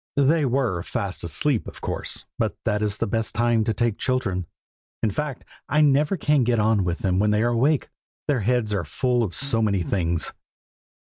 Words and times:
They 0.15 0.45
were 0.45 0.81
fast 0.81 1.23
asleep, 1.23 1.67
of 1.67 1.79
course, 1.79 2.25
but 2.39 2.57
that 2.65 2.81
is 2.81 2.97
the 2.97 3.05
best 3.05 3.35
time 3.35 3.63
to 3.65 3.71
take 3.71 3.99
children. 3.99 4.47
In 5.03 5.11
fact, 5.11 5.45
I 5.69 5.81
never 5.81 6.17
can 6.17 6.43
get 6.43 6.57
on 6.57 6.83
with 6.83 6.97
them 7.05 7.19
when 7.19 7.29
they 7.29 7.43
are 7.43 7.49
awake, 7.49 7.89
their 8.27 8.39
heads 8.39 8.73
are 8.73 8.83
full 8.83 9.21
of 9.21 9.35
so 9.35 9.61
many 9.61 9.83
things. 9.83 10.33